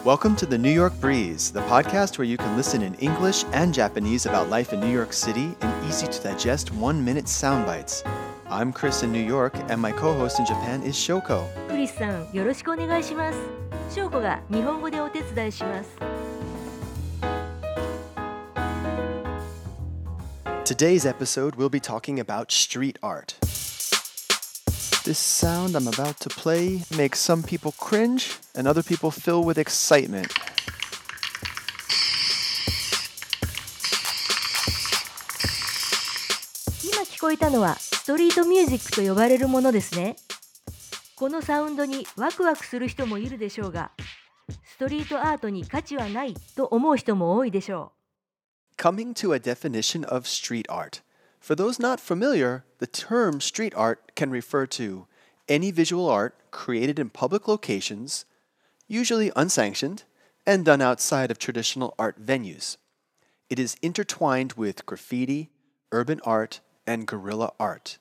[0.00, 3.74] Welcome to the New York Breeze, the podcast where you can listen in English and
[3.74, 8.04] Japanese about life in New York City in easy to digest one minute sound bites.
[8.48, 11.44] I'm Chris in New York, and my co host in Japan is Shoko.
[11.68, 13.38] クリスさん、よろしくお願いします。
[13.90, 15.90] 翔子が日本語でお手伝いします。
[20.64, 23.36] Today's episode, we'll be talking about street art.
[25.03, 29.57] This sound I'm about to play makes some people cringe and other people fill with
[29.57, 30.27] excitement.
[36.83, 40.17] 今聞こえたのはストリートミュージックと呼ばれるものですね。
[41.15, 43.89] このサウンドにワクワクする人もいるでしょうが、
[44.63, 47.93] ストリートアートに価値はないと思う人も多いでしょ
[48.77, 51.01] Coming to a definition of street art.
[51.40, 55.06] For those not familiar, the term street art can refer to
[55.48, 58.24] any visual art created in public locations,
[58.88, 60.04] usually unsanctioned,
[60.46, 62.76] and done outside of traditional art venues.
[63.48, 65.50] It is intertwined with graffiti,
[65.92, 67.98] urban art, and guerrilla art.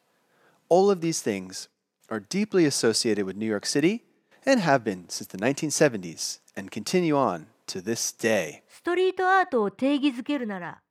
[0.70, 1.68] All of these things
[2.10, 4.04] are deeply associated with New York City
[4.46, 8.64] and have been since the 1970s and continue on to this day.
[8.68, 8.72] う。
[8.72, 10.82] ストリートアートを定義づけるなら、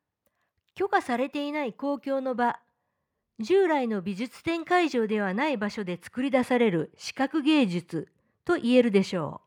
[0.79, 2.57] 許可されていない公共の場、
[3.37, 8.07] 従来の美術展会場ではない場所で作り出される視覚芸術
[8.45, 9.41] と言えるでしょ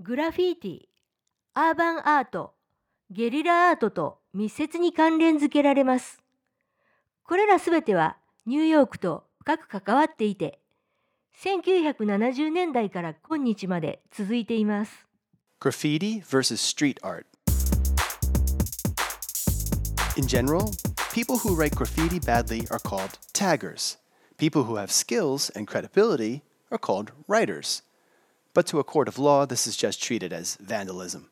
[0.00, 0.02] う。
[0.02, 0.80] グラフィーティ、
[1.54, 2.54] アーバンアート、
[3.08, 6.20] ゲリラアートと密接に関連づけられます。
[7.22, 10.58] これらすべてはニューヨークと深く関わっていて、
[11.40, 15.06] 1970年代から今日まで続いています。
[15.60, 16.56] Graffiti vs.
[16.56, 17.35] street art.
[20.17, 20.73] In general,
[21.13, 23.97] people who write graffiti badly are called taggers.
[24.37, 27.81] People who have skills and credibility are called writers.
[28.53, 31.29] But to a court of law, this is just treated as vandalism.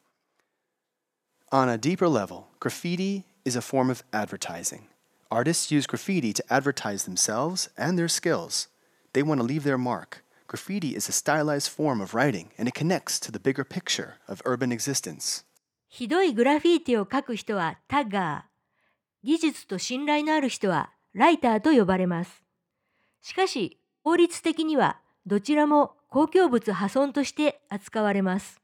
[1.51, 4.87] On a deeper level, graffiti is a form of advertising.
[5.31, 8.67] Artists use graffiti to advertise themselves and their skills.
[9.13, 10.23] They want to leave their mark.
[10.47, 14.41] Graffiti is a stylized form of writing, and it connects to the bigger picture of
[14.45, 15.43] urban existence.
[15.91, 18.49] ひどいグラフィーティを書く人はタッガー。
[19.24, 22.42] 技術と信頼のある人はライターと呼ばれます。
[23.22, 28.60] しかし、法律的にはどちらも公共物破損として扱われます。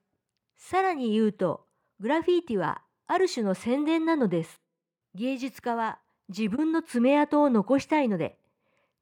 [0.59, 1.65] さらに言うと、
[1.99, 4.60] グラフィーティはある種の宣伝なのです。
[5.15, 8.37] 芸術家は自分の爪痕を残したいので、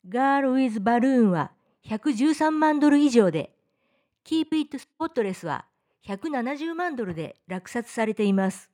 [0.07, 1.51] Girl with Balloon は
[1.85, 3.51] 113万ドル以上で、
[4.25, 5.65] Keep It Spotless は
[6.07, 8.69] 170万ドルで落札されています。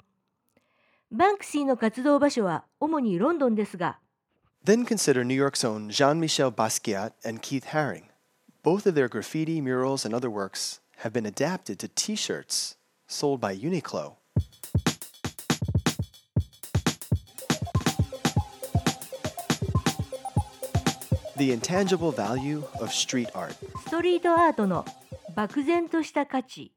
[1.12, 4.00] バンクシーの活動場所は主にロンドンですが、
[4.66, 8.06] Then consider New York's own Jean Michel Basquiat and Keith Haring.
[8.64, 12.78] Both of their graffiti, murals, and other works have been adapted to t shirts
[13.08, 14.16] sold by Uniqlo.
[21.38, 23.56] The intangible value of street art.
[23.86, 24.86] ストリートアートの
[25.36, 26.72] 漠然とした価値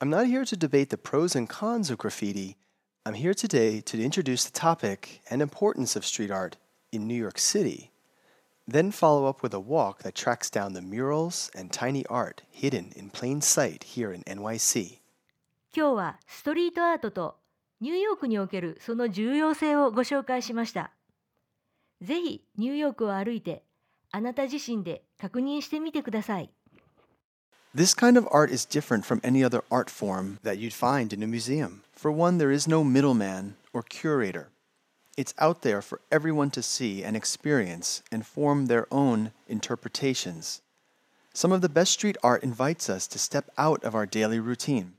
[0.00, 2.56] I'm not here to debate the pros and cons of graffiti.
[3.04, 6.56] I'm here today to introduce the topic and importance of street art
[6.92, 7.89] in New York City.
[8.68, 12.92] Then follow up with a walk that tracks down the murals and tiny art hidden
[12.96, 14.98] in plain sight here in NYC.
[15.74, 17.36] 今日はストリートアートと
[17.80, 20.90] ニューヨークにおけるその重要性をご紹介しました。
[22.02, 23.62] ぜひニューヨークを歩いて
[24.10, 26.50] あなた自身で確認してみてください。
[27.74, 31.22] This kind of art is different from any other art form that you'd find in
[31.22, 31.82] a museum.
[31.94, 34.46] For one, there is no middleman or curator.
[35.16, 40.60] It's out there for everyone to see and experience and form their own interpretations.
[41.32, 44.92] Some of the best street art invites us to step out of our daily routine.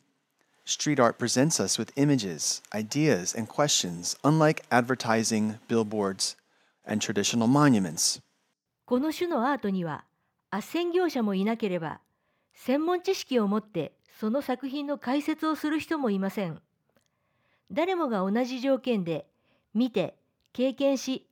[0.66, 6.36] Street art presents us with images, ideas, and questions, unlike advertising, billboards,
[6.86, 8.20] and traditional monuments.
[8.86, 10.04] この種のアートには
[10.52, 12.00] 斡旋業者もいなければ
[12.54, 16.60] 専門知識を持ってその作品の解説をする人もいません。
[17.72, 19.28] 誰もが同じ条件で
[19.74, 20.16] 見て
[20.54, 21.26] 経験し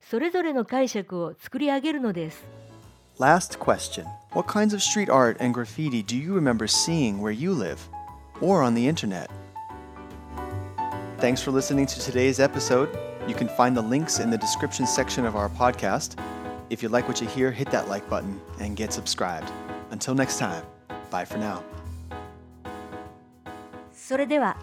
[0.00, 2.44] それぞれの解釈を作り上げるのです。
[3.18, 7.52] Last question What kinds of street art and graffiti do you remember seeing where you
[7.52, 7.76] live
[8.40, 9.28] or on the internet?
[11.18, 12.88] Thanks for listening to today's episode.
[13.28, 16.18] You can find the links in the description section of our podcast.
[16.70, 19.52] If you like what you hear, hit that like button and get subscribed.
[19.90, 20.64] Until next time,
[21.10, 21.62] bye for now.
[23.92, 24.56] それでは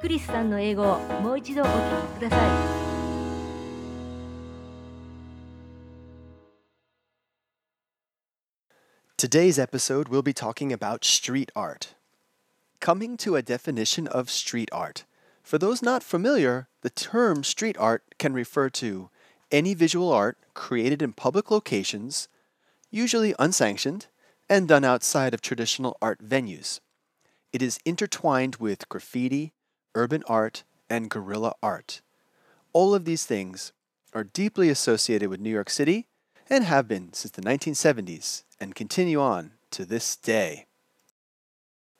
[0.00, 2.36] クリスさんの英語をもう一度お聞きくださ
[2.80, 2.84] い。
[9.16, 11.94] Today's episode, we'll be talking about street art.
[12.80, 15.04] Coming to a definition of street art.
[15.42, 19.08] For those not familiar, the term street art can refer to
[19.50, 22.28] any visual art created in public locations,
[22.90, 24.08] usually unsanctioned,
[24.50, 26.80] and done outside of traditional art venues.
[27.52, 29.52] It is intertwined with graffiti,
[29.95, 32.01] urban art, and guerrilla art.
[32.73, 33.71] All of these things
[34.13, 36.07] are deeply associated with New York City
[36.49, 40.65] and have been since the 1970s and continue on to this day.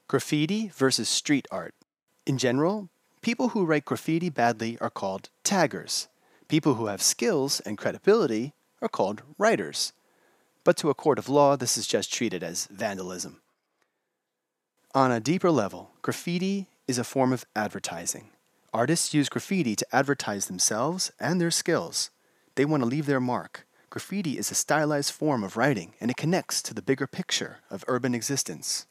[0.08, 1.76] Graffiti versus street art.
[2.26, 2.90] In general,
[3.22, 6.08] people who write graffiti badly are called taggers.
[6.48, 9.94] People who have skills and credibility are called writers.
[10.64, 13.42] But to a court of law, this is just treated as vandalism.
[14.96, 18.32] On a deeper level, graffiti is a form of advertising.
[18.74, 22.10] Artists use graffiti to advertise themselves and their skills.
[22.56, 23.68] They want to leave their mark.
[23.92, 27.86] Graffiti is a stylized form of writing and it connects to the bigger picture of
[27.88, 28.88] urban existence.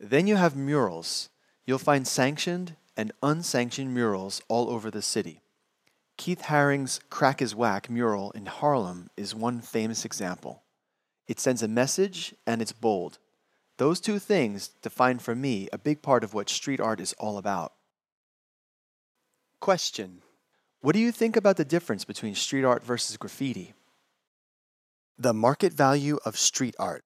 [0.00, 1.28] Then you have murals.
[1.66, 5.40] You'll find sanctioned and unsanctioned murals all over the city.
[6.16, 10.64] Keith Haring's Crack is Whack mural in Harlem is one famous example.
[11.28, 13.20] It sends a message and it's bold.
[13.76, 17.38] Those two things define for me a big part of what street art is all
[17.38, 17.72] about.
[19.60, 20.22] Question
[20.80, 23.74] What do you think about the difference between street art versus graffiti?
[25.18, 27.04] The market value of street art.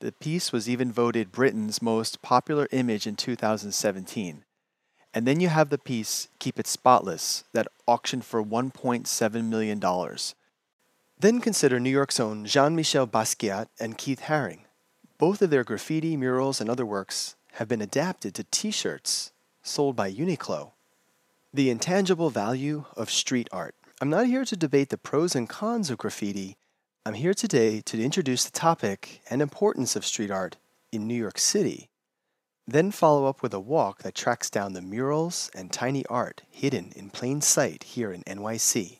[0.00, 4.44] The piece was even voted Britain's most popular image in 2017.
[5.12, 9.82] And then you have the piece Keep It Spotless that auctioned for $1.7 million.
[11.18, 14.60] Then consider New York's own Jean Michel Basquiat and Keith Haring.
[15.18, 19.32] Both of their graffiti, murals, and other works have been adapted to t shirts
[19.64, 20.72] sold by Uniqlo.
[21.52, 23.74] The intangible value of street art.
[24.00, 26.56] I'm not here to debate the pros and cons of graffiti.
[27.04, 30.56] I'm here today to introduce the topic and importance of street art
[30.92, 31.88] in New York City.
[32.68, 36.92] Then follow up with a walk that tracks down the murals and tiny art hidden
[36.94, 38.97] in plain sight here in NYC.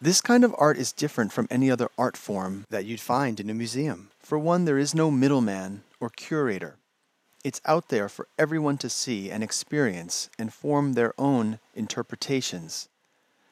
[0.00, 3.50] This kind of art is different from any other art form that you'd find in
[3.50, 4.10] a museum.
[4.20, 6.76] For one, there is no middleman or curator.
[7.42, 12.88] It's out there for everyone to see and experience and form their own interpretations.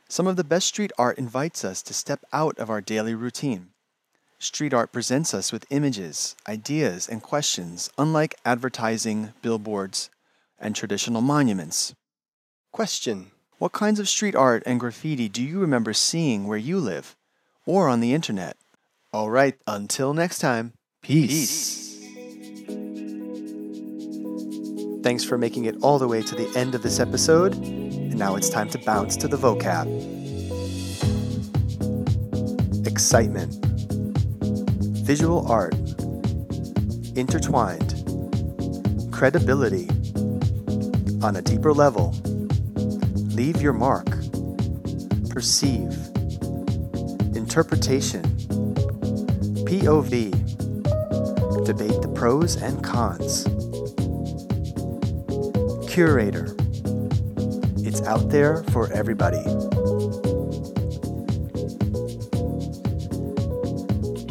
[0.09, 3.71] Some of the best street art invites us to step out of our daily routine.
[4.39, 10.11] Street art presents us with images, ideas, and questions, unlike advertising, billboards,
[10.61, 11.93] and traditional monuments.
[12.71, 17.17] Question What kinds of street art and graffiti do you remember seeing where you live
[17.65, 18.55] or on the internet?
[19.15, 21.97] All right, until next time, peace.
[25.03, 27.55] Thanks for making it all the way to the end of this episode.
[27.55, 29.87] And now it's time to bounce to the vocab.
[32.87, 33.55] Excitement,
[35.03, 35.75] visual art,
[37.17, 37.95] intertwined,
[39.13, 39.89] credibility,
[41.23, 42.15] on a deeper level,
[43.37, 44.07] leave your mark,
[45.29, 45.93] perceive,
[47.37, 48.23] interpretation,
[49.67, 50.31] POV,
[51.67, 53.45] debate the pros and cons,
[55.93, 56.57] curator,
[57.87, 59.45] it's out there for everybody.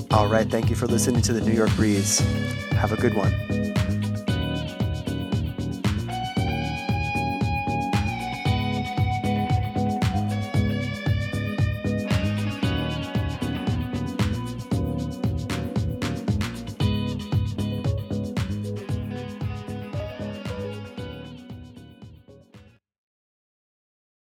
[0.10, 2.18] All right, thank you for listening to the New York Breeze.
[2.72, 3.45] Have a good one.